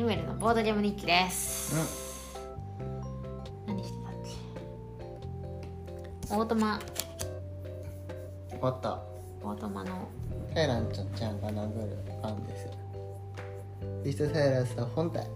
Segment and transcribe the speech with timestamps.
[0.00, 1.74] エムエルのボードゲーム日記です、
[3.66, 4.14] 何してたっ
[6.26, 6.34] け？
[6.34, 6.80] オートマ。
[8.48, 8.98] 終わった。
[9.42, 10.08] オートマの。
[10.54, 12.66] サイランちゃんちゃんが殴る番です。
[14.02, 15.26] リストサイランスの本体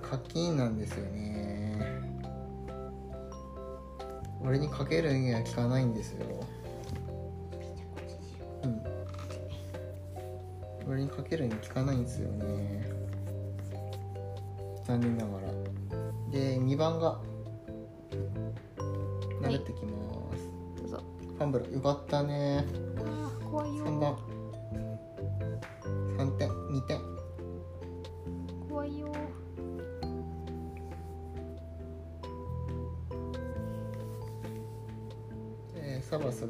[0.00, 2.00] れ課金なんですよね。
[4.42, 6.26] 俺にかける意味は効かないんですよ。
[8.64, 8.82] うん。
[10.88, 12.88] 俺にかける意味効かないんですよね。
[14.86, 15.48] 残念ながら。
[16.30, 17.20] で2番が。
[19.42, 19.98] 殴ってきま
[20.36, 21.02] す、どうぞ。
[21.38, 22.64] ファンブルよかったね。
[22.98, 24.29] あー怖いよ3番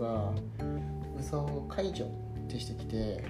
[0.00, 0.32] が
[1.18, 2.08] 嘘を解除っ
[2.48, 3.22] てしてきて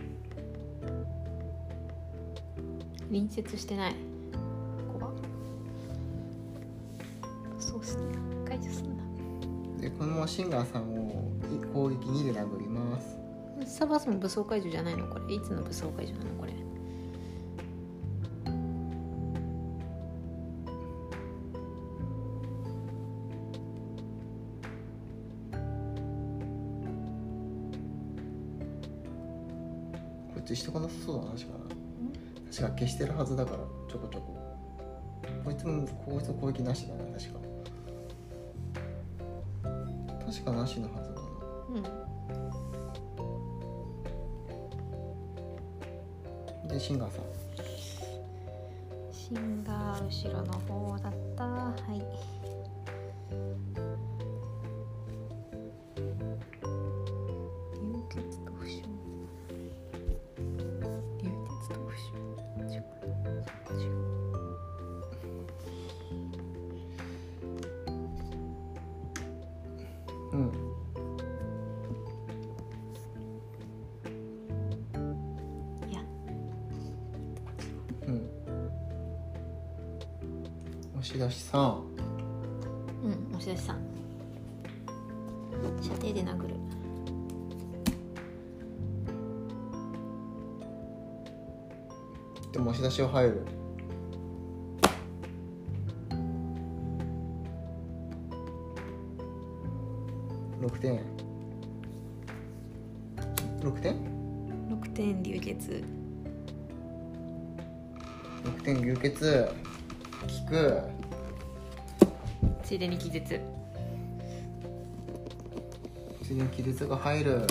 [3.09, 3.95] 隣接してない。
[4.99, 5.15] 怖っ
[7.59, 9.03] そうすんな解除すんな。
[9.81, 13.19] でこのシンガーさんをい攻撃2で殴ります。
[13.67, 15.07] サバスも武装解除じゃないの？
[15.09, 15.35] これ。
[15.35, 16.31] いつの武装解除なの？
[16.39, 16.53] これ
[30.51, 31.59] こっちしてこなさそうだな確かな。
[32.51, 34.37] 確か消してるはずだからちょこちょこ。
[35.45, 37.39] こいつもこいつの攻撃なしだな確か。
[40.27, 41.29] 確かなしのはずだな。
[46.65, 46.69] うん。
[46.69, 47.25] でシンガーさん。
[49.13, 51.45] シンガー後ろの方だった。
[51.45, 52.40] はい
[70.41, 70.51] うん。
[75.91, 76.01] いや。
[78.07, 78.29] うん。
[80.99, 81.81] 押し出し3
[83.03, 83.79] うん押し出しさん。
[85.83, 86.55] 射程で殴る。
[92.53, 93.47] でも押し出しは入る
[100.81, 101.01] 点。
[103.61, 103.95] 6点
[104.71, 105.85] ？6点流血。
[108.45, 109.49] 6点流血。
[110.45, 110.83] 効く。
[112.65, 113.41] ついでに気絶。
[116.23, 117.47] 次に気絶が入る。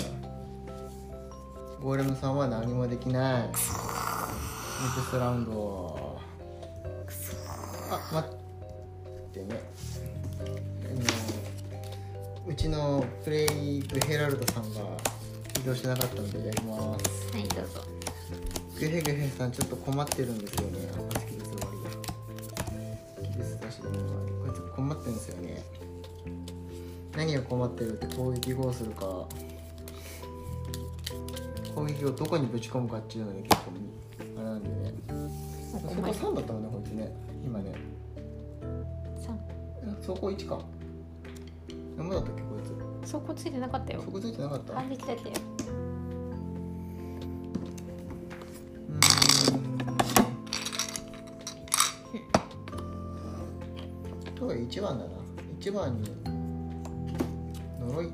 [1.80, 3.48] ゴーレムさんは何もできない。
[3.48, 6.18] ネクストラウンド。
[7.92, 8.32] あ待っ
[9.32, 9.60] てね
[12.60, 14.80] ちのプレイグヘラルドさんが
[15.62, 17.80] 移動しなかったのでやりますはいどうぞ
[18.78, 23.94] グヘグヘさんちょっと困ってるんですよねあ気絶終わりだ気絶出しでも
[24.44, 25.62] こいつ困ってるんですよね
[27.16, 29.06] 何が困ってるって攻撃どうするか
[31.74, 33.72] 攻撃をどこにぶち込むかっていうのに結構
[34.36, 34.94] あれなんでね
[35.72, 37.10] そこ3だったもんねこいつね
[37.42, 37.72] 今ね
[39.18, 40.60] さんそこ1か
[41.96, 42.49] 何だったっけ
[43.10, 44.00] そこついてなかったよ。
[44.02, 44.72] つそこついてなかった？
[44.74, 45.34] 反撃だったよ。
[48.88, 48.96] うー
[54.32, 54.34] ん。
[54.36, 55.10] とが1番だな。
[55.58, 56.08] 1番に
[57.80, 58.12] 呪い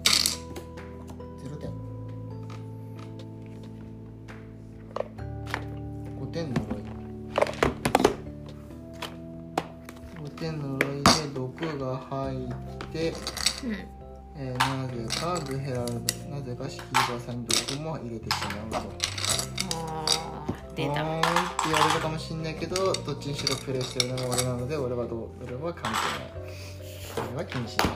[23.27, 27.29] ちにしろプレイしてるのが俺なので俺はどう俺は関係ない。
[27.31, 27.89] 俺は気にしない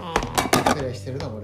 [0.00, 1.43] あプレイしてるのは俺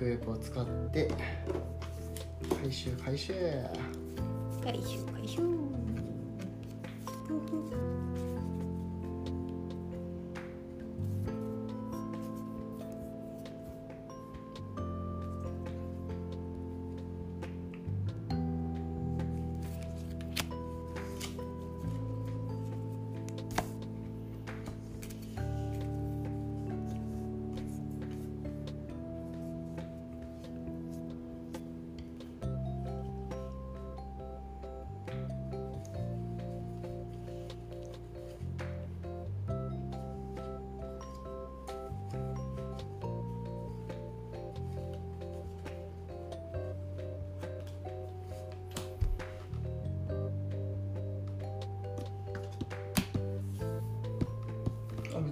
[0.00, 1.10] クウェブを使って
[2.62, 3.34] 回収回収。
[4.64, 5.59] 回収回収。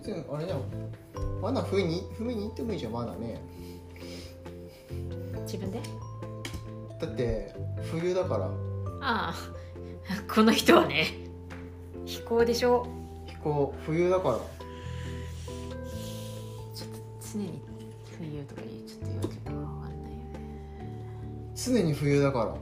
[0.08, 0.62] 別にあれだよ。
[1.42, 3.42] まだ踏みに踏みに行ってもいいじゃんまだね。
[5.42, 5.82] 自分で？
[6.98, 7.54] だって
[7.90, 8.46] 冬だから。
[8.46, 8.50] あ
[9.02, 9.34] あ。
[10.32, 11.08] この人はね
[12.06, 12.86] 飛行でしょ。
[13.26, 14.38] 飛行冬だから。
[17.30, 17.60] 常に
[18.18, 21.52] 冬とか言うちょっと言われてもわかんないよね。
[21.54, 22.54] 常に冬だから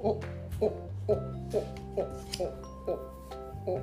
[0.00, 0.20] おお
[0.60, 1.16] おおおお
[2.86, 2.92] お
[3.66, 3.80] おお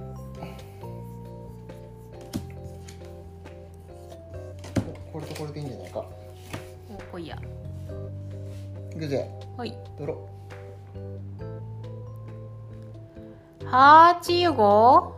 [5.12, 7.38] これとこれでいいんじゃないかおほいや
[8.96, 10.30] いくぜはいドロ
[13.66, 15.16] 八五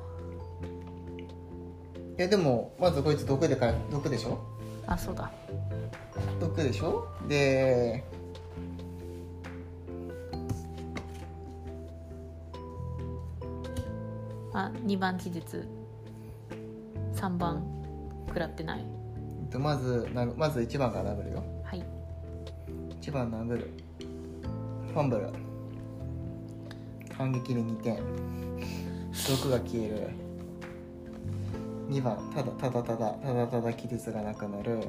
[2.17, 4.39] いやでもまずこいつ毒でか毒でしょ
[4.87, 5.31] あそうだ
[6.39, 8.03] 毒でしょで
[14.57, 15.67] あ二番記述
[17.13, 17.63] 三番
[18.27, 18.85] 食らってない。
[19.51, 21.43] とまずなまず1番から殴るよ。
[21.63, 21.85] はい。
[23.01, 23.71] 1番殴る。
[24.93, 25.29] ファンブル
[27.13, 27.97] 反撃で2点。
[29.29, 30.09] 毒が消える。
[31.89, 32.17] 2番。
[32.33, 34.79] ただただただただただ記述がなくなる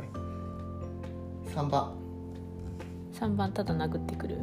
[1.54, 1.92] 3番
[3.12, 4.38] 三番ただ殴ってくる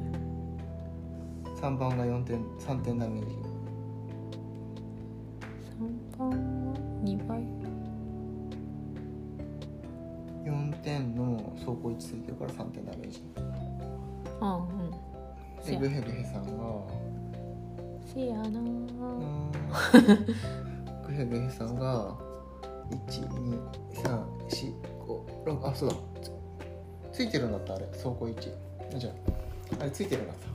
[1.61, 3.44] 3番が4点3点ダメージ
[6.17, 6.35] 三番は
[7.03, 7.43] 二倍
[10.45, 13.21] ？4点の走行位置ついてるから3点ダメージ。
[14.39, 14.65] あうん。
[15.65, 16.63] でグヘグヘさんが
[18.05, 18.49] せやな
[21.05, 22.15] グヘグヘさんが
[23.07, 25.95] 12345あそうだ。
[26.21, 26.31] つ
[27.11, 27.85] ついてるんだったあれ。
[27.87, 28.51] 走行位置。
[28.95, 29.13] あじゃあ
[29.81, 30.45] あれついてるんだった。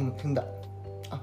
[0.00, 0.44] 踏んだ。
[1.10, 1.20] あ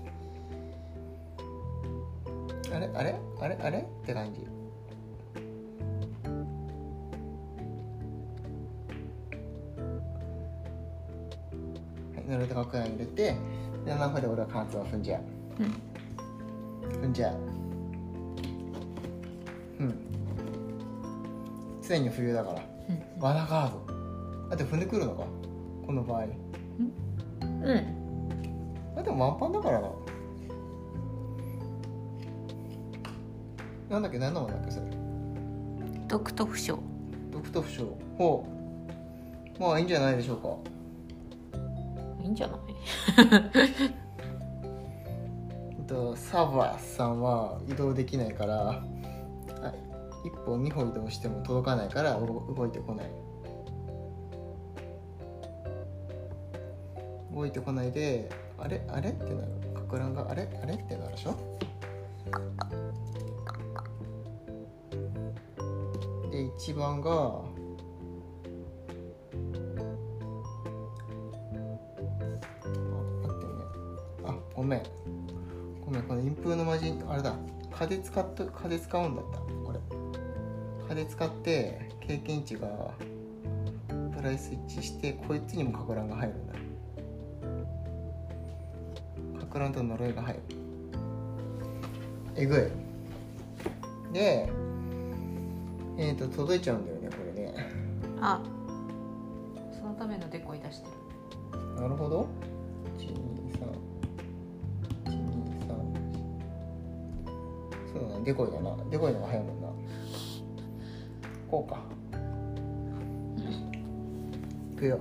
[2.73, 2.89] あれ？
[2.95, 3.15] あれ？
[3.39, 3.55] あれ？
[3.61, 3.79] あれ？
[3.79, 4.41] って感じ。
[12.15, 13.35] はい呪いと隠れ入れて
[13.87, 15.21] で7歩で俺は関数を踏んじゃう
[19.79, 19.93] うん
[21.87, 25.23] 常に冬だからうん罠ガードだって踏んでくるのか
[25.85, 26.23] この場合
[27.41, 27.93] うん
[28.97, 29.89] あでもワンパンだからな
[33.89, 34.85] なんだっけ何のもんだっけそれ
[36.09, 36.77] ドクトフ賞
[37.31, 37.85] ドクトフ賞
[38.17, 38.45] ほ
[39.57, 40.49] うまあいいんじゃないでしょうか
[42.21, 42.66] いいんじゃない
[45.87, 48.83] とサーバーさんは移動できないからあ
[50.25, 53.07] 一歩二歩移動しても届かないから動いてこない。
[57.33, 58.81] 動いてこないであれ？
[58.89, 59.11] あれ？
[59.11, 59.47] ってなる。
[59.75, 60.49] かく乱があれ？
[60.61, 60.73] あれ？
[60.73, 61.35] ってなるでしょ？
[66.31, 67.41] で一番が
[74.67, 74.83] めん
[75.81, 77.33] ごめんこのインプのマジンあれだ。
[77.71, 79.39] 風使っと風使うんだった。
[79.39, 79.79] これ。
[80.89, 82.67] 風使って経験値が
[84.15, 86.53] プライスイッチしてこいつにもかく乱が入るんだ。
[89.39, 90.39] かく乱と呪いが入る。
[92.35, 94.13] えぐい。
[94.13, 94.49] で
[95.97, 97.53] えっ、と届いちゃうんだよねこれね。
[98.21, 98.41] あ
[99.71, 101.81] そのためのデコイ出してる。
[101.81, 102.27] なるほど。
[102.97, 103.36] 123 123
[108.27, 108.75] そうだなデコイだな。
[108.89, 109.67] デコイの方が早いもんな。
[111.49, 111.79] こうか。
[114.73, 114.99] いくよ。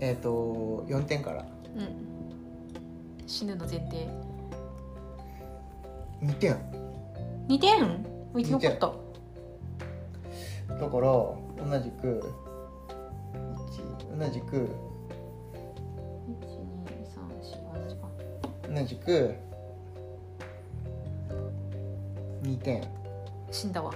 [0.00, 1.46] えっ、と4点から。
[1.76, 3.26] うん。
[3.26, 4.08] 死ぬの前提。
[6.22, 6.56] 2点。
[7.48, 8.06] 2点？
[8.34, 8.92] 生き残った。
[10.74, 11.36] だから同
[11.82, 12.22] じく
[14.10, 14.68] 1同じく
[17.20, 17.96] 12345時
[18.66, 19.34] 間同じく
[22.42, 22.82] 2点。
[23.50, 23.92] 死んだわ。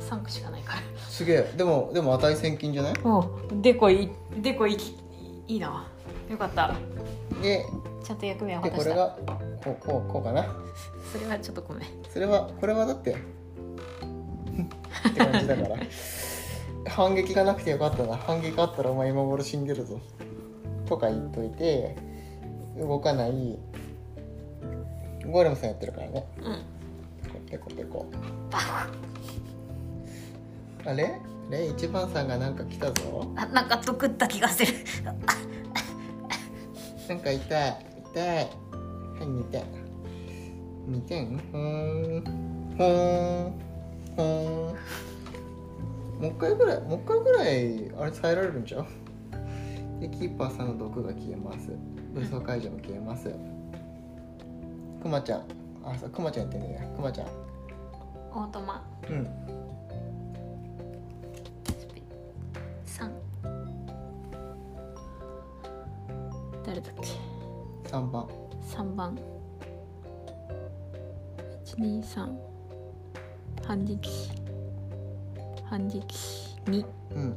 [0.00, 0.80] 3区しかないから。
[1.08, 1.52] すげえ。
[1.56, 2.94] でもでも値千金じゃない？
[3.04, 3.28] お
[3.60, 4.76] デコイデコイ
[5.46, 5.86] いいな。
[6.30, 6.74] よかった。
[7.42, 7.66] で
[8.04, 9.16] ちゃんと役目を果たしこれが
[9.62, 10.46] こうこうこうかな？
[11.12, 11.88] それはちょっとごめん。
[12.08, 13.14] それはこれはだってっ
[15.14, 15.76] て感じだから。
[16.84, 18.16] 反撃がなくてよかったな。
[18.16, 20.00] 反撃あったらお前今頃死んでるぞ。
[20.86, 21.96] とか言っといて
[22.78, 23.58] 動かない。
[25.26, 26.26] ゴーレムさんやってるからね。
[26.38, 26.62] うん
[27.52, 28.10] ペコペコ。
[28.50, 28.88] あ
[30.94, 31.20] れ？
[31.50, 33.30] レイ一番さんがなんか来たぞ。
[33.36, 34.72] あなんか得った気がする。
[35.04, 35.20] なん
[37.20, 37.40] か痛い。
[38.14, 38.28] 痛い。
[38.36, 38.48] はい
[39.20, 39.64] 2点
[40.88, 42.24] 2点ほーん。
[42.78, 43.52] ほーん。
[44.16, 44.22] ほー
[46.18, 46.22] ん。
[46.22, 48.86] もう一回ぐらいもう一回ぐらいあれ耐えられるんちゃう？
[50.00, 51.68] でキーパーさんの毒が消えます。
[52.14, 53.30] 武装解除も消えます。
[55.02, 55.44] くまちゃん
[55.84, 56.86] あそうくまちゃんやってんねや。
[56.96, 57.28] くまちゃん。
[58.34, 59.26] オートマうん。
[62.86, 63.10] 3
[66.64, 68.28] 誰だっけ？3番。
[68.62, 69.18] 3番。
[71.64, 72.36] 123
[73.66, 74.30] 反撃
[75.68, 76.04] 反撃
[76.66, 76.84] 2
[77.14, 77.36] うん。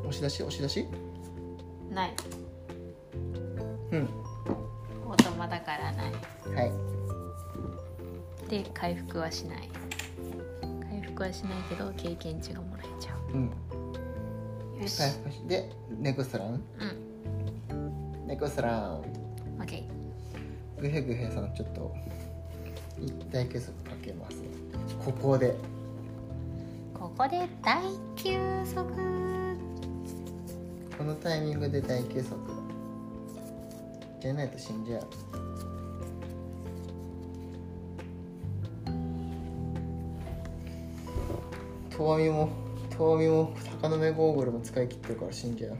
[0.00, 0.42] 押し出し？
[0.42, 0.86] 押し出し？
[1.90, 2.14] ない
[8.80, 9.68] 回復はしない。
[10.88, 13.36] 回復はしないけど経験値がもらえちゃう。
[13.36, 13.50] ん。
[14.78, 16.52] うよし、回復しでネクストラウン？
[17.70, 17.74] う
[18.24, 18.26] ん。
[18.28, 19.02] ネクストラウン。
[19.58, 21.92] オッケーグヘグヘさんちょっと
[23.00, 24.36] 一体計測かけます。
[25.04, 25.56] ここで。
[26.94, 27.82] ここで大
[28.14, 28.76] 休息。
[30.96, 32.38] このタイミングで大計測
[34.20, 35.02] じゃないと死んじゃう
[41.98, 42.48] とわみも
[42.96, 43.52] とわみも
[43.82, 45.76] 鷹の目ゴーグルも使い切ってるから死んじゃう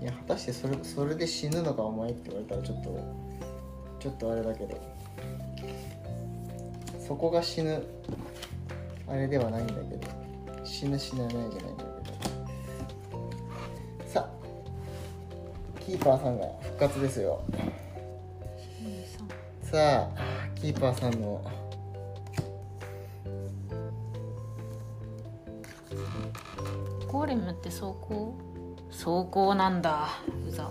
[0.00, 2.98] いや果たしてそれそれで死ぬのかお前って言われたらちょっと
[4.00, 4.80] ちょっとあれだけど。
[7.06, 7.84] そこが死ぬ
[9.06, 10.08] あれではないんだけど。
[10.64, 12.10] 死ぬ死なないじゃないんだけ
[14.04, 14.08] ど。
[14.08, 14.30] さあ
[15.80, 17.42] キーパーさんが復活ですよ。
[19.62, 20.31] さあ
[20.62, 21.42] キーパーさんの。
[27.08, 28.38] ゴーレムって走行
[28.88, 30.10] 走行なんだ
[30.46, 30.70] うざ。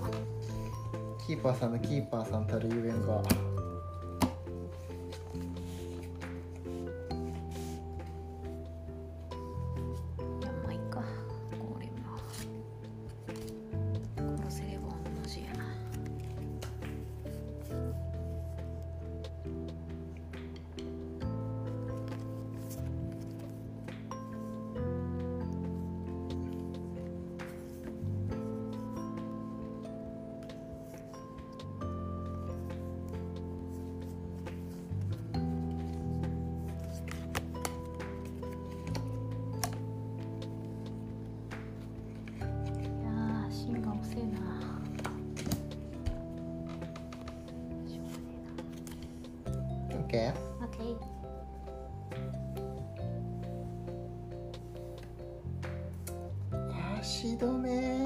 [1.27, 3.21] キーパーさんのキーパーさんたるゆえんが
[57.01, 57.97] 足止め。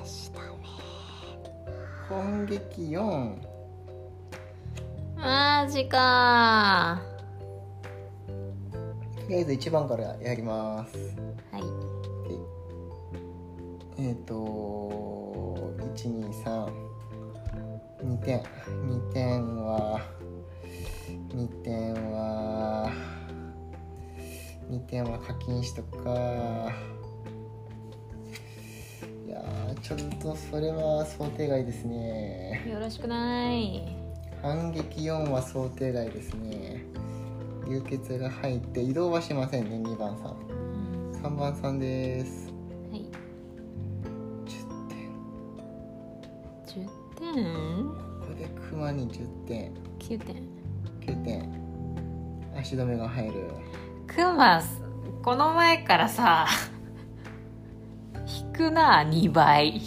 [0.00, 0.40] 足だ
[2.08, 3.34] 攻撃4
[5.16, 7.02] マジか。
[8.28, 8.34] と
[9.28, 10.96] りあえず1番からやります。
[11.50, 11.62] はい。
[13.98, 18.44] でえっ、ー、と1232点。
[18.86, 20.00] 2点は
[21.34, 22.88] 2点は
[24.70, 26.10] 2点は課金しとくか。
[29.26, 32.62] いやーちょっとそれは想定外ですね。
[32.70, 33.96] よろしくない。
[34.42, 36.84] 反撃4は想定外ですね。
[37.68, 40.36] 流血が入って移動はしませんね2番さん。
[40.48, 40.52] う
[41.10, 41.12] ん。
[41.22, 42.48] 3番さんです。
[42.90, 43.10] はい。
[44.46, 46.84] 10点。
[46.84, 46.88] 10
[47.34, 47.44] 点？
[47.84, 49.74] ここでクマに10点。
[49.98, 50.48] 9点。
[51.00, 51.60] 9点。
[52.56, 53.50] 足止めが入る
[54.14, 54.62] クマ
[55.22, 56.46] この前からさ
[58.26, 59.80] 引くな2倍。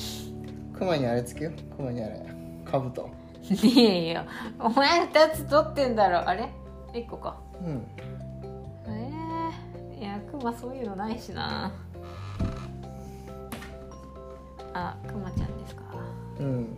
[0.78, 2.26] クマにあれつけよクマにあれ。
[2.66, 3.10] カブト。
[3.50, 4.24] ねえよ
[4.60, 6.28] お前2つ取ってんだろ。
[6.28, 6.50] あれ
[6.94, 7.38] ？1個か。
[7.62, 7.88] うん。
[8.88, 11.72] えー、いやクマそういうのないしな。
[14.74, 15.84] あクマちゃんですか？
[16.40, 16.78] うん。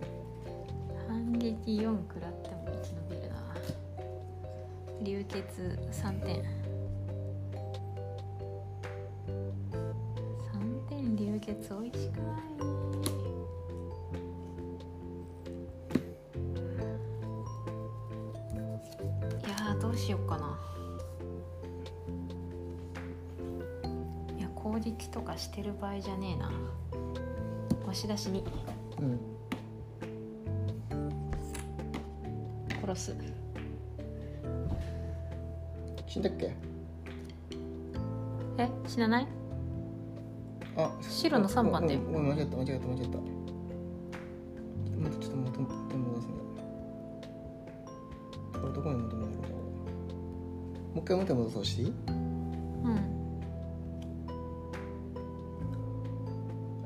[1.07, 3.35] 反撃4食らっても生き延びるな。
[5.03, 6.43] 流血3点
[11.35, 12.41] 流血美味しくない。
[19.45, 20.57] いやーどうしよっかな。
[24.37, 26.49] いや攻撃とかしてる場合じゃねえな。
[27.83, 28.41] 押し出しに。
[29.01, 29.19] うん
[32.79, 33.15] 殺す。
[36.07, 36.55] 死んだっけ？
[38.57, 38.69] え？
[38.87, 39.27] 死なない？
[40.77, 43.17] あ白の三番だようんうん間違った間違った間違った。
[45.19, 46.33] ちょっと元元に戻すね。
[48.53, 49.57] これどこに戻るんだろう。
[50.95, 51.89] もう一回元に戻そうしていい？
[51.89, 51.91] う
[52.89, 52.97] ん。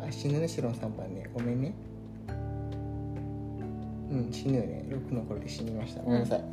[0.01, 1.29] あ死ぬね白の3番ね。
[1.33, 1.73] ごめんね。
[4.11, 4.85] うん死ぬよね。
[4.89, 6.01] 6の頃で死にました。
[6.01, 6.43] ごめんなさい、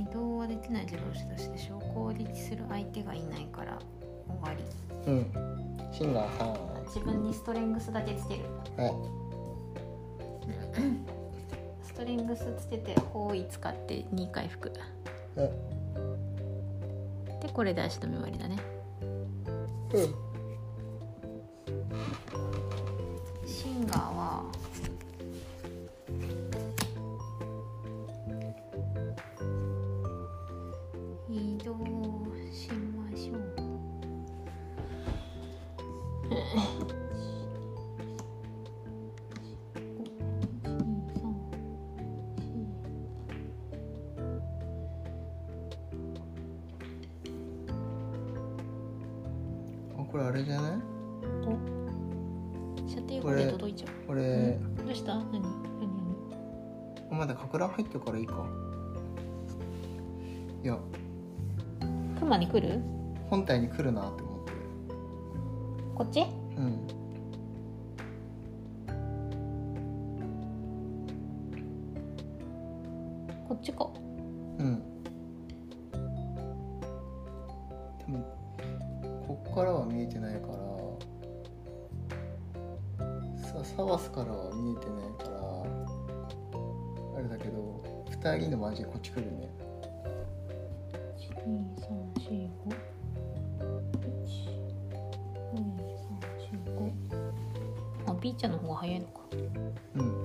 [0.00, 1.73] 移動はできない自動車として小攻撃
[2.36, 3.78] する相手がいないから
[4.26, 5.10] 終わり。
[5.10, 5.26] うん。
[5.92, 6.48] シンガーさん。
[6.52, 8.40] は自分にストレングスだけつける。
[8.40, 8.44] い。
[11.86, 14.72] ストレングスつけて包囲使って2回復
[15.36, 15.50] うん。
[17.40, 18.56] でこれで足止め終わりだね。
[19.92, 20.23] うん
[50.14, 50.70] これあれじゃない？
[52.88, 53.90] 射程後で届いちゃう。
[54.06, 54.86] これ、うん。
[54.86, 55.16] どうした？
[55.16, 55.42] 何？
[57.10, 57.18] 何？
[57.18, 58.46] まだかく乱入ってるからいいか。
[60.62, 60.78] いや。
[61.80, 62.80] 何クマに来る？
[63.28, 64.52] 本体に来るなって思って。
[65.96, 66.24] こっち？
[98.36, 99.20] ちゃんの方が早いのか。
[99.96, 100.23] うん。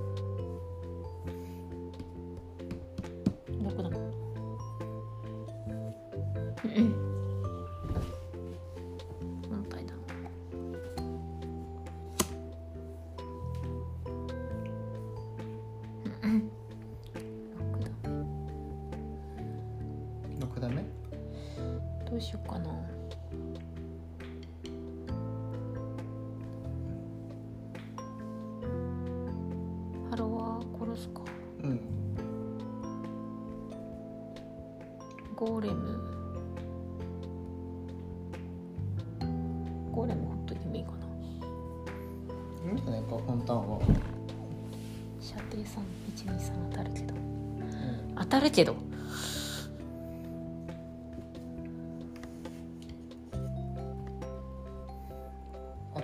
[31.63, 31.79] うん。
[35.35, 35.99] ゴーレム。
[39.91, 40.97] ゴーレムほっといてもいいかな。
[42.65, 43.79] いいんじゃないかフォンタンは、
[45.19, 47.15] 射程3 123当たるけど。
[47.15, 48.75] うん、当たるけど。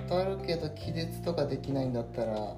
[0.08, 2.56] 当たるけど気絶とかできないんだったら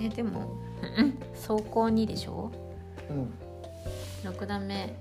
[0.00, 0.56] えでも
[0.98, 1.18] うん。
[1.34, 2.50] 走行2でしょ
[3.10, 3.32] うん。
[4.30, 4.94] 6ダメ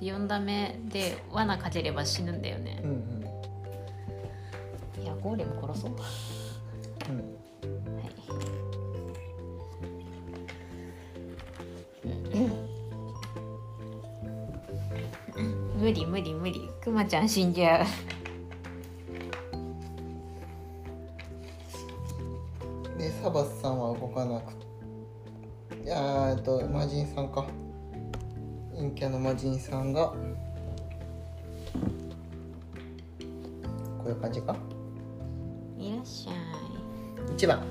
[0.00, 2.80] 4ダメで罠かければ死ぬんだよね。
[2.82, 2.94] うんう
[5.00, 5.02] ん。
[5.02, 5.90] いやゴーレム殺そう。
[5.90, 5.96] うん。
[5.96, 6.02] は
[8.02, 8.10] い。
[15.78, 16.68] 無理無理無理。
[16.82, 17.86] くまちゃん死んじゃう
[29.40, 30.16] 人さんがこ
[34.04, 34.54] ういう感じか？
[35.78, 36.34] いらっしゃい。
[37.36, 37.62] 1番。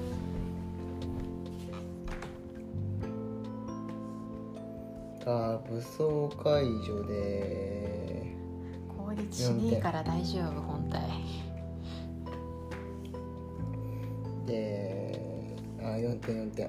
[5.23, 8.35] が武装解除で。
[8.97, 11.07] 効率しねえから大丈夫本体。
[14.47, 16.67] であ4点4点。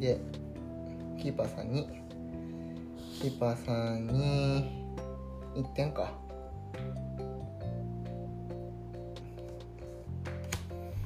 [0.00, 0.18] で
[1.20, 1.86] キーパーさんに
[3.20, 4.86] キーパーさんに
[5.54, 6.12] 1点か。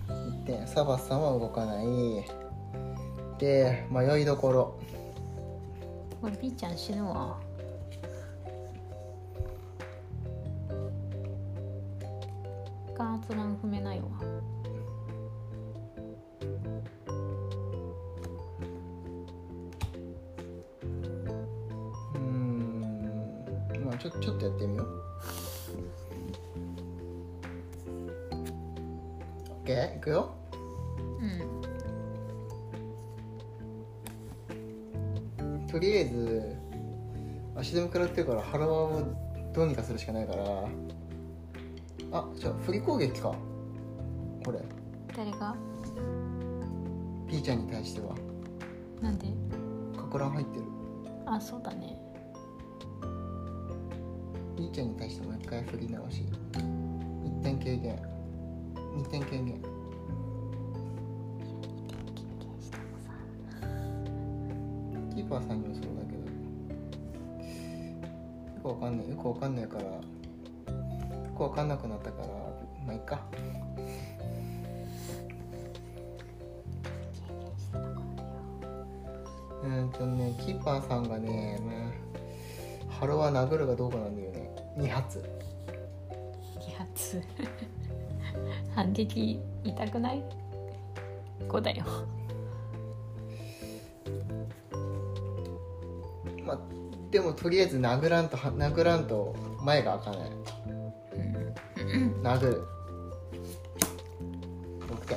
[0.09, 0.67] 1点。
[0.69, 1.87] サバスさんは動かない。
[3.39, 4.79] で迷いどころ。
[6.23, 7.41] これ B ちゃん死ぬわ。
[39.75, 40.45] にかするしかないから。
[42.13, 43.35] あじゃあ振り攻撃か。
[44.45, 44.61] これ。
[45.17, 45.57] 誰が？
[47.29, 48.15] ピーちゃんに対しては。
[49.03, 49.27] なんで？
[49.97, 50.65] かく乱入ってる。
[51.27, 51.99] あそうだね。
[54.57, 56.23] ピーちゃんに対してもう一回振り直し。
[56.53, 57.99] 1点軽減
[58.97, 59.61] 2点軽減
[68.75, 69.09] わかんない。
[69.09, 69.85] よくわかんないから。
[69.85, 70.01] よ
[71.37, 72.27] くわかんなくなったから。
[72.85, 73.21] まあいいか。
[79.63, 81.73] うーんとねキーパーさんがねま
[82.91, 84.51] あハロは殴るかどうかなんだよね。
[84.77, 85.25] 2発。
[86.61, 87.23] 2発。
[88.75, 90.23] 反撃痛くない
[91.49, 91.85] ？5だよ。
[96.45, 96.84] まあ
[97.15, 100.31] でもとりあえず殴らんとは殴らんと前が開かない。
[102.25, 102.67] 殴る。
[104.89, 105.17] OK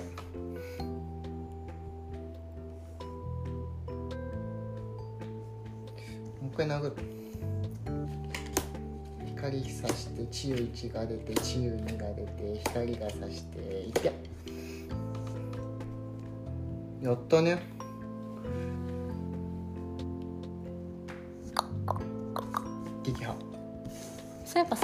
[6.39, 6.93] もう一回殴る。
[9.35, 14.13] 光さして治癒1が出て治癒2が出て光がさしていけ。
[17.01, 17.75] やったね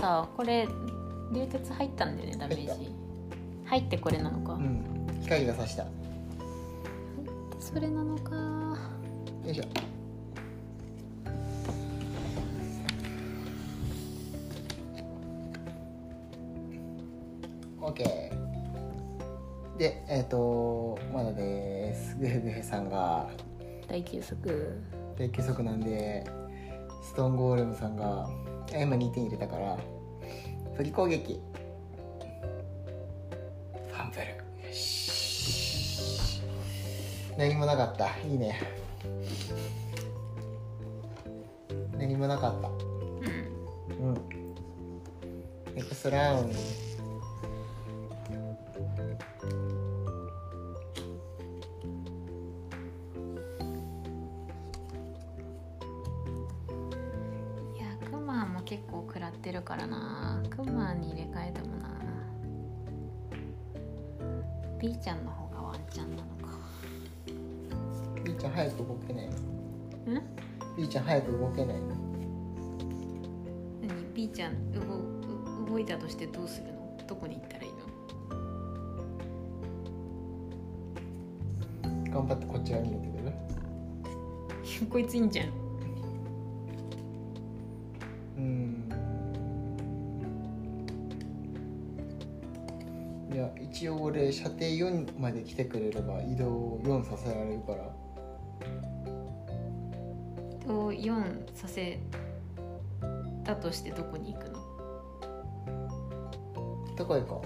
[0.03, 0.67] さこれ
[1.31, 2.91] 流鉄入ったんだよねダメージ。
[3.63, 5.07] 入ってこれなのか、うん。
[5.21, 5.83] 光がさした。
[5.83, 5.89] よ
[7.57, 8.77] それなのか。
[9.45, 9.63] いしょ。
[17.79, 18.03] OK
[19.77, 22.17] でえっ、とまだです。
[22.17, 23.29] グヘグヘさんが。
[23.87, 24.81] 大休息。
[25.15, 26.25] 低球速なんで
[27.01, 28.27] ストーンゴーレムさんが
[28.73, 29.77] あ今2点入れたから
[30.75, 31.39] 振り攻撃。
[33.89, 34.25] ファンブル。
[34.67, 36.41] よし。
[37.37, 38.09] 何もなかった。
[38.27, 38.59] いいね。
[41.97, 42.67] 何もなかった。
[42.67, 44.09] うん。
[44.09, 44.17] うん。
[45.75, 46.53] エクストラウンい
[71.13, 71.81] 早く動けないの。
[73.87, 74.85] 何？B ちゃん動う
[75.69, 76.97] 動いたとしてどうするの？
[77.07, 77.69] どこに行ったらいい
[82.07, 82.11] の？
[82.11, 83.17] 頑張ってこっち側に入れてく
[84.81, 84.87] る？
[84.89, 85.49] こいついいんじゃん。
[88.37, 88.89] うん。
[93.31, 98.02] いや一応俺射程4まで来てくれれば移動4させられるから
[101.03, 101.99] 4させ
[103.43, 104.59] たとしてどこに行くの？
[106.95, 107.43] どこ行こ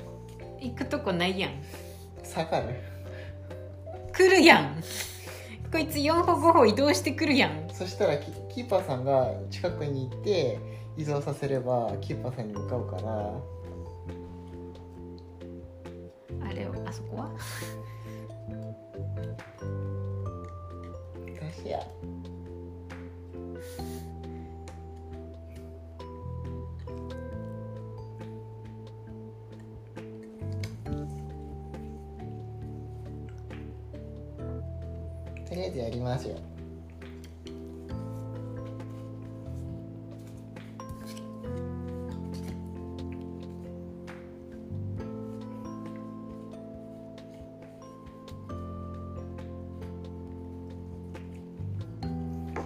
[0.61, 1.51] 行くとこないやん。
[1.51, 1.53] う
[2.23, 2.75] 下がる。
[4.13, 4.81] 来るやん。
[5.71, 7.67] こいつ4歩5歩移動してくるやん。
[7.73, 10.59] そしたらキキーパーさんが近くに行って
[10.95, 13.33] 移動させればキーパーさんに向かうから。
[16.49, 17.29] あれあそこは？
[21.27, 21.79] どうしや
[35.47, 36.35] とりあえずやりますよ。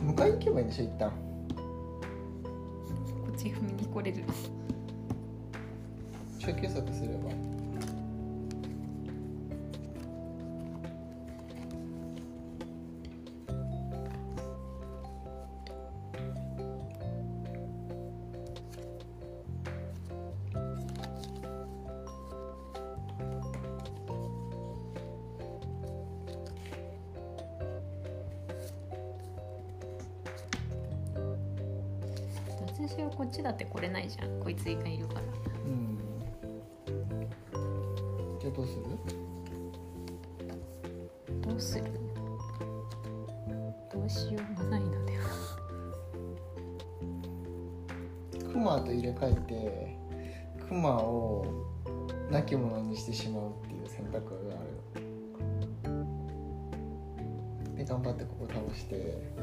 [0.03, 1.11] 迎えに行けばいいんでしょ一旦。
[1.11, 1.15] こ
[3.31, 4.23] っち踏みに来れる。
[6.39, 7.50] 初級速すれば
[33.41, 34.39] ちだって来れないじゃん。
[34.39, 35.21] こいつがいるから。
[35.65, 35.97] うん。
[38.39, 38.83] じゃあどうする？
[41.41, 41.85] どうする？
[43.91, 45.23] どうしようもないのでは。
[48.51, 49.97] クマと入れ替えて
[50.67, 51.43] クマを
[52.29, 54.65] 亡き者にしてしまうっていう選択がある。
[57.75, 59.33] で頑張ってここ倒して。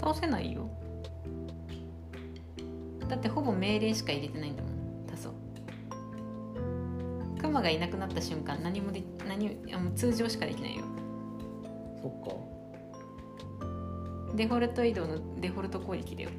[0.00, 0.62] 倒せないよ。
[0.62, 0.66] だ
[3.24, 4.72] ってほぼ命令しか入れてないんだもん
[5.06, 5.30] 多層。
[7.40, 10.84] クマがいなくなった瞬間何もで何あもう通常しかできないよ。
[12.02, 12.34] そっか。
[14.36, 16.30] デフォルト移動のデフォルト攻撃だよ。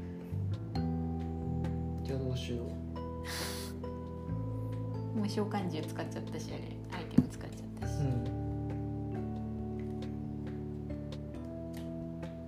[2.04, 2.62] じゃあどうしよ
[5.16, 5.18] う。
[5.18, 6.62] もう召喚獣使っちゃったしあれ
[6.96, 7.94] アイテム使っちゃったし。
[8.02, 8.24] うん。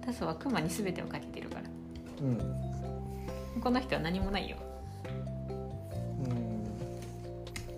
[0.06, 1.64] タソはクマに全てをかけてるから。
[2.22, 2.67] うん
[3.60, 4.58] この人は何もないよ。
[5.06, 6.36] うん。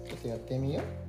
[0.08, 1.09] ちょっとやってみよう。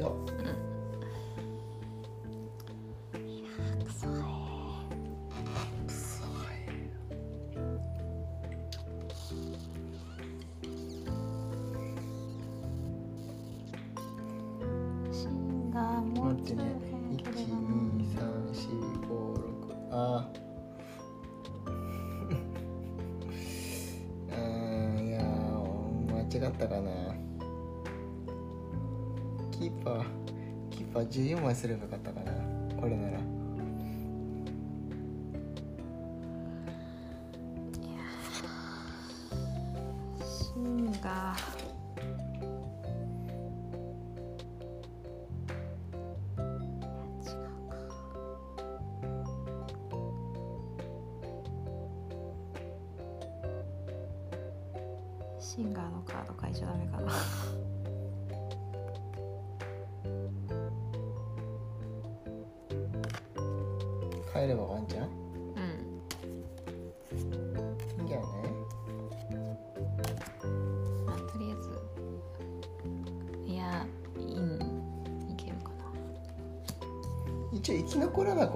[0.00, 0.16] よ、
[3.14, 3.50] うん、いや
[3.84, 4.06] くそ
[5.86, 6.24] くそ
[15.70, 16.64] がもち待ってね
[19.90, 20.26] あ
[26.32, 26.99] 違ったかな。
[30.90, 32.32] キーパー14枚すればよかったかな
[32.80, 33.20] これなら。
[40.18, 41.36] 芯が。
[47.22, 47.76] 違うか。
[55.38, 57.12] シンガーのカード書いちゃダメかな。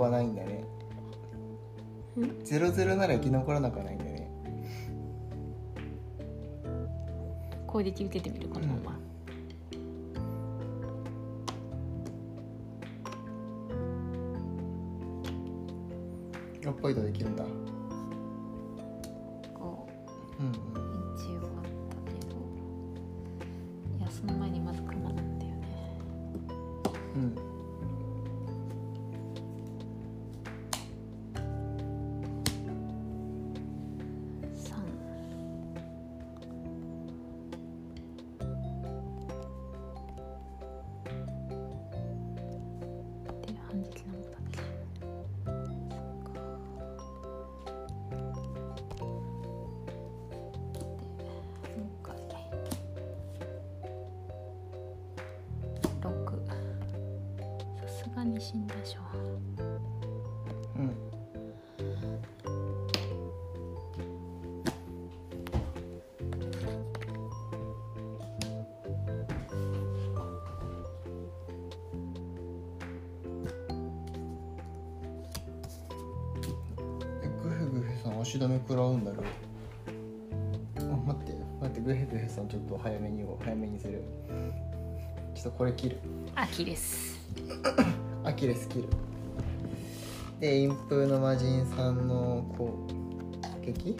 [0.05, 0.65] はないんだね。
[2.19, 4.31] んゼロゼロなら生き残らなくはないんだね。
[7.67, 8.99] 攻撃受けてみるこのまま、
[16.61, 17.45] 6ポイントできるんだ
[78.25, 79.23] グヘさん足止め食らうんだろ。
[80.79, 84.03] あ待って待ってグヘグヘさんちょっと早めにを早めにする。
[85.35, 85.99] ちょっとこれ切る。
[86.35, 87.21] アキレス。
[88.25, 88.89] アキレス切る。
[90.41, 92.87] で陰風の魔人さんの攻
[93.63, 93.97] 撃？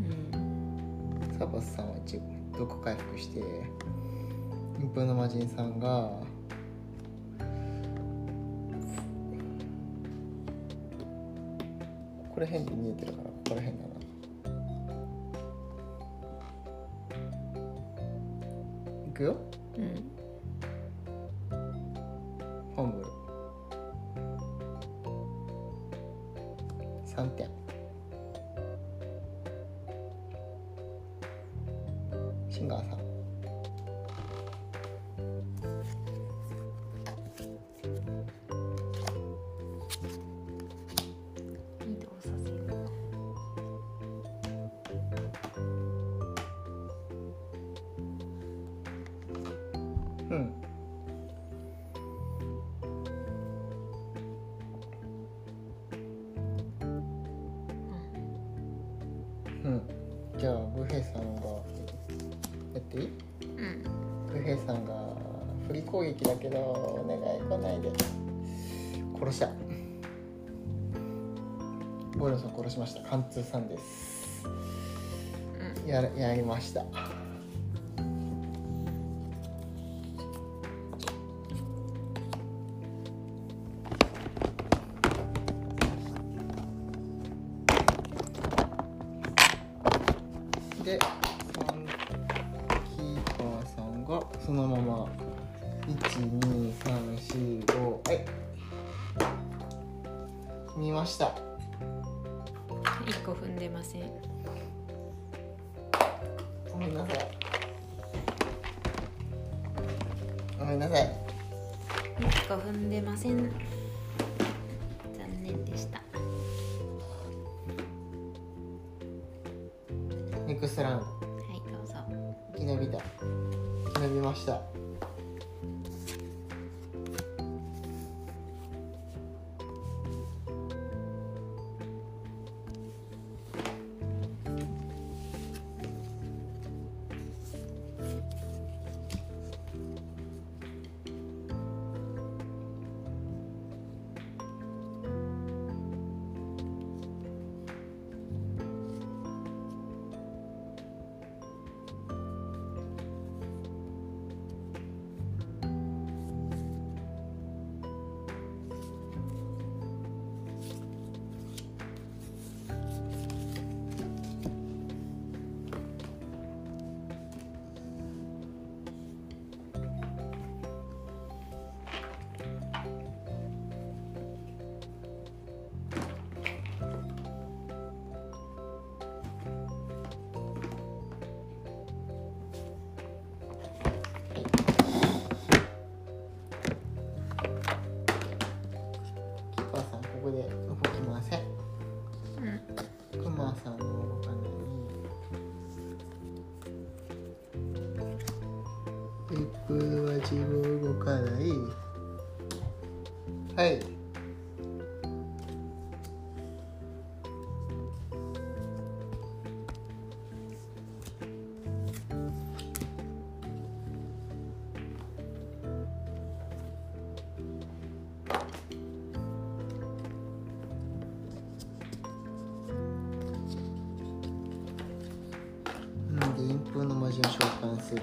[0.00, 0.02] う
[1.34, 1.38] ん。
[1.38, 2.20] サバスさんは一応
[2.58, 3.42] どこ回復して
[4.80, 6.10] 陰風の魔人さんが
[12.44, 13.94] ら辺に見えてるからここら辺だな。
[19.06, 19.36] 行くよ。
[61.14, 61.42] さんが
[62.74, 63.08] やっていい？
[63.56, 63.82] うん。
[64.32, 65.14] ブヘさんが
[65.68, 67.92] 振り攻撃だけどお願い来ないで。
[69.18, 69.48] 殺した。
[72.18, 73.08] ボイロンさん殺しました。
[73.08, 74.44] 貫通さんです。
[75.84, 75.88] うん。
[75.88, 76.84] ややりました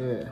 [0.02, 0.26] で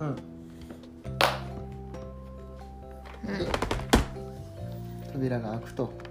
[0.00, 0.16] うん、うん、
[5.12, 6.10] 扉が開くと。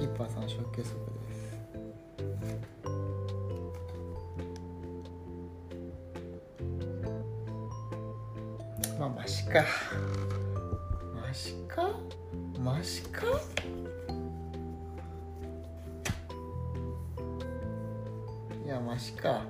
[0.00, 0.96] キーパーさん初球速です。
[8.98, 9.62] まあマシか。
[11.22, 11.90] マシか？
[12.58, 13.26] マシか？
[18.64, 19.42] いやマシか。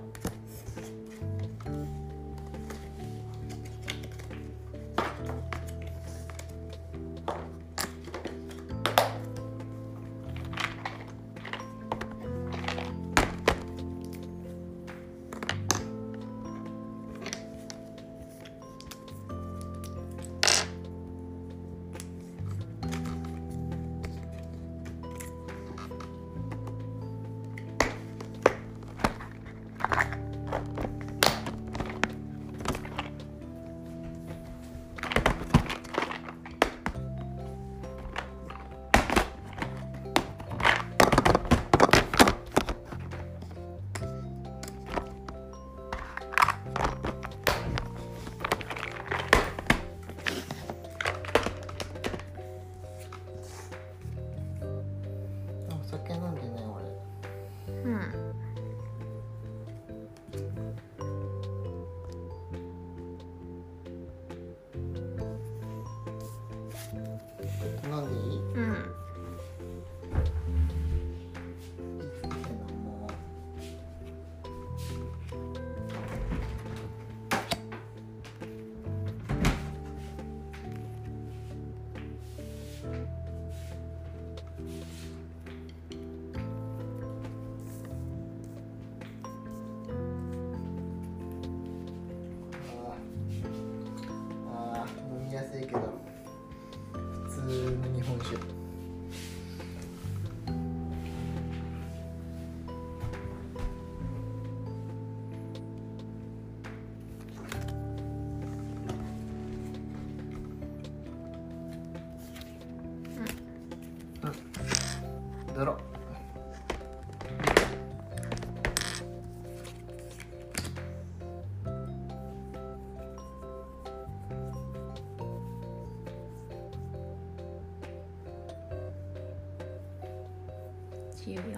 [131.31, 131.57] 人気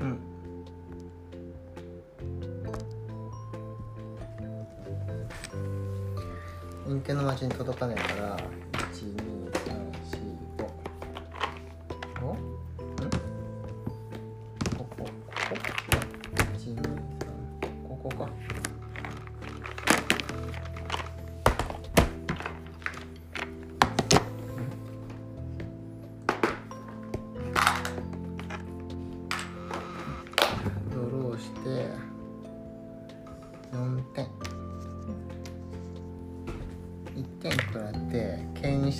[0.00, 0.18] うん。
[6.88, 8.36] インの街に届かないから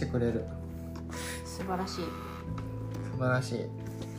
[0.03, 0.45] してくれる。
[1.45, 2.07] 素晴らしい。
[3.13, 3.69] 素晴らしい。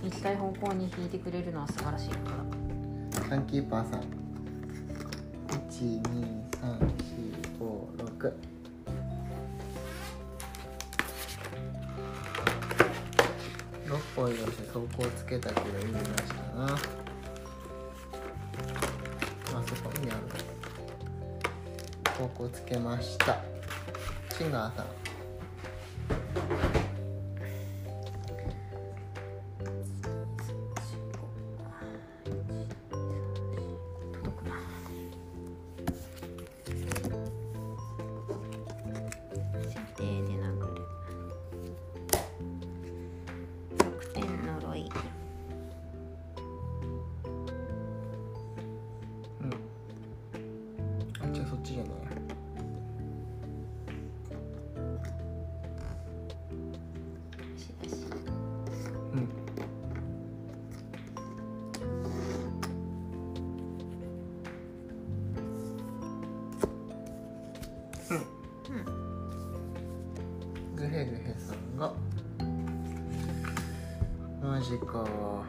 [0.03, 2.15] 行きたい方向に引いてくれるのは素晴らしいこ
[3.11, 4.03] とだサンキーパーさん。
[5.49, 8.33] 12345六。
[14.15, 16.13] 個移動して走行つけたけど意味なしか
[16.55, 16.65] な。
[16.65, 16.77] あ
[19.65, 20.19] そこにある。
[22.05, 23.41] 走行つけました。
[24.37, 25.02] シンガーさん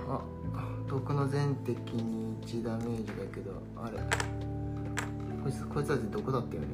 [0.09, 0.21] あ
[0.89, 3.99] 毒の全敵に1ダメージだけどあれ。
[5.43, 6.69] こいつこいつたち毒だったよね？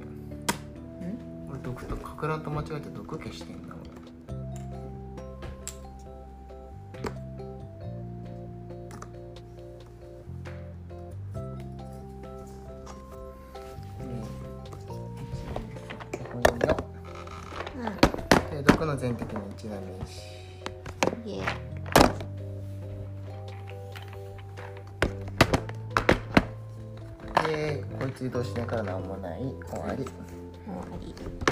[1.02, 1.50] うん？
[1.50, 3.69] 俺毒とかく乱と間違えて毒消してんだ
[28.44, 29.40] しないから何もない。
[29.40, 30.04] 終わり。
[30.04, 31.49] 終わり。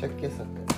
[0.00, 0.69] शक्य सकते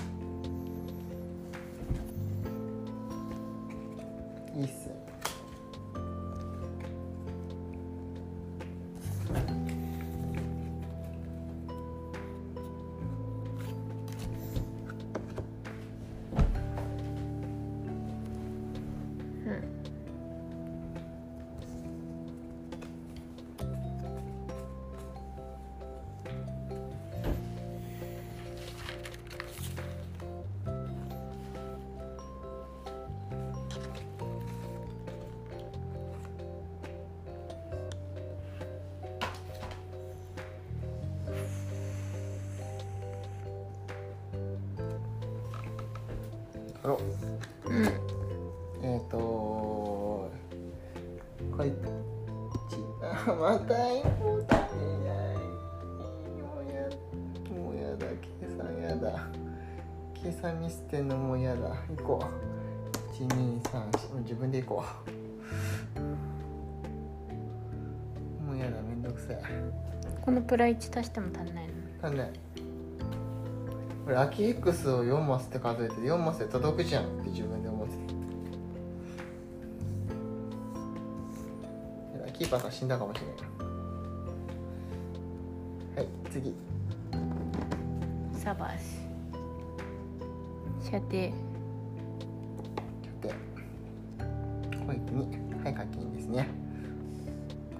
[46.89, 47.01] ろ。
[47.66, 47.85] ううん。
[48.85, 50.30] えっ、ー、とこ
[51.64, 56.89] いちあまたインポーターいないもうや
[57.51, 58.07] もうやだ。
[58.41, 59.28] 計算やだ。
[60.14, 61.76] 計算ミスってんのもうやだ。
[61.97, 62.26] 行こう。
[63.12, 64.85] 1234自分で行こ
[65.97, 66.01] う。
[68.45, 68.83] もうやだ。
[68.83, 69.39] めんどくさい
[70.24, 71.66] このプラ1足しても足んない
[72.03, 72.11] の？
[72.11, 72.41] なんで
[74.13, 77.97] 俺アキ X を4マスって数えて4マスで届くじゃんって自分で思って
[82.27, 82.33] た。
[82.33, 83.37] キーパー死んだかもしれない
[85.97, 86.55] はい次。
[88.35, 89.01] サバス
[90.83, 91.09] 射程。
[91.11, 91.33] で
[94.87, 95.39] 小池に。
[95.65, 96.49] はい課金ですね。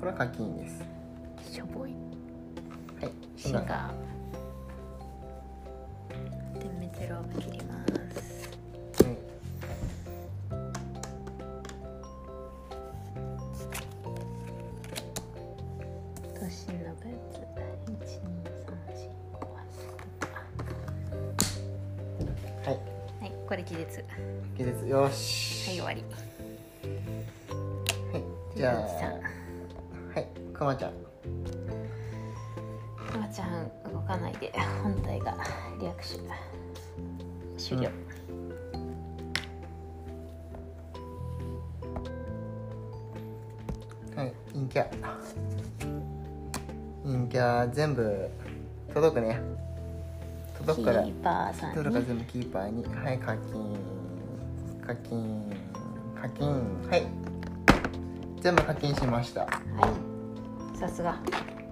[0.01, 0.83] これは課金です。
[1.53, 1.91] しょぼい。
[3.03, 4.01] はいシガー
[44.62, 44.86] 陰キャ。
[47.04, 48.28] 陰キャ全部
[48.94, 49.40] 届くね。
[50.58, 51.02] 届くから。
[51.02, 52.84] キーパーさんどれかに全部キーパーに。
[52.84, 53.76] はい課金。
[54.86, 55.52] 課金。
[56.20, 56.48] 課金。
[56.88, 57.06] はい。
[58.40, 59.40] 全部課金しました。
[59.42, 59.48] は
[60.74, 60.78] い。
[60.78, 61.18] さすが。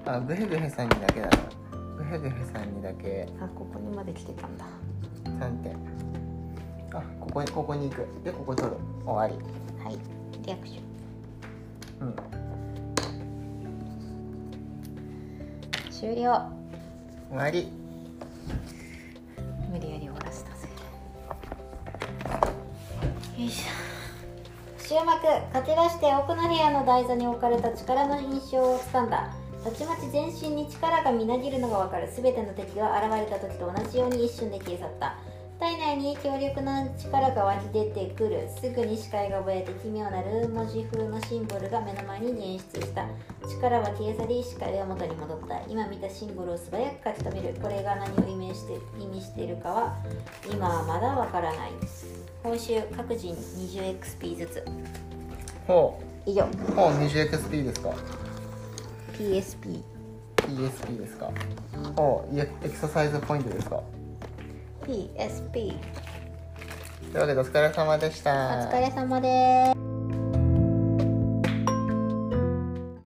[0.06, 1.36] あグヘグヘさんにだけだな。
[1.96, 3.28] グヘグヘさんにだけ。
[3.40, 4.64] あここにまで来てたんだ。
[5.24, 5.76] 3点
[6.92, 8.06] あここにここに行く。
[8.24, 8.76] でここ取る。
[9.04, 9.28] 終わ
[9.84, 9.98] はい。
[10.44, 10.80] リアクション。
[10.80, 10.84] り
[12.00, 12.29] うん
[16.00, 16.48] 終了。
[17.28, 17.68] 終わり。
[19.70, 20.66] 無理やり終わらせたぜ。
[23.36, 24.78] よいしょ。
[24.78, 29.30] 終幕勝ち出して奥の部屋の台座に置かれた力の印象をつかんだ。
[29.62, 32.08] たちまち全身に力がみなぎるのがわかる。
[32.10, 35.08] 全ての敵が現れた時と同じように一瞬で消え去った。
[35.08, 35.29] 体
[35.80, 38.46] 内に強力な力が湧き出てくる。
[38.60, 43.06] すぐに視界がぼやて奇妙なルー文字風のシンボルが目の前に現出した。
[43.48, 45.58] 力は消え去り視界は元に戻った。
[45.68, 47.54] 今見たシンボルを素早く書き留める。
[47.60, 49.96] これが何を意味して意味しているかは
[50.52, 51.72] 今はまだわからない。
[52.42, 54.64] 報酬各人 20XP ずつ。
[55.66, 56.42] ほ以上。
[56.42, 57.90] うほう 20XP ですか。
[59.16, 59.82] PSP
[60.36, 61.30] PSP ですか。
[61.96, 63.82] ほうエクササイズポイントですか
[64.82, 65.74] PSP
[67.12, 68.68] というわけでお疲れ様でした。
[68.68, 69.89] お疲れ様です